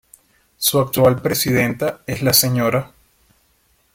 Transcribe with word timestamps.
Su 0.57 0.79
actual 0.79 1.21
presidenta 1.21 2.01
es 2.07 2.23
la 2.23 2.33
Sra. 2.33 2.91